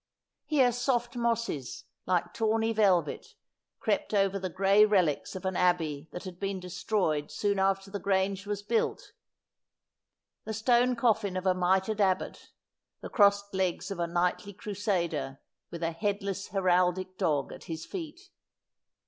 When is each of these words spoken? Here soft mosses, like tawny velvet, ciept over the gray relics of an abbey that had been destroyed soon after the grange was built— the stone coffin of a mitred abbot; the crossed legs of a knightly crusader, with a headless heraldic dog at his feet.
Here 0.47 0.71
soft 0.71 1.15
mosses, 1.15 1.83
like 2.07 2.33
tawny 2.33 2.73
velvet, 2.73 3.35
ciept 3.83 4.15
over 4.15 4.39
the 4.39 4.49
gray 4.49 4.83
relics 4.83 5.35
of 5.35 5.45
an 5.45 5.55
abbey 5.55 6.09
that 6.11 6.23
had 6.23 6.39
been 6.39 6.59
destroyed 6.59 7.29
soon 7.29 7.59
after 7.59 7.91
the 7.91 7.99
grange 7.99 8.47
was 8.47 8.63
built— 8.63 9.11
the 10.43 10.55
stone 10.55 10.95
coffin 10.95 11.37
of 11.37 11.45
a 11.45 11.53
mitred 11.53 12.01
abbot; 12.01 12.49
the 13.01 13.09
crossed 13.09 13.53
legs 13.53 13.91
of 13.91 13.99
a 13.99 14.07
knightly 14.07 14.53
crusader, 14.53 15.39
with 15.69 15.83
a 15.83 15.91
headless 15.91 16.47
heraldic 16.47 17.15
dog 17.19 17.51
at 17.53 17.65
his 17.65 17.85
feet. 17.85 18.31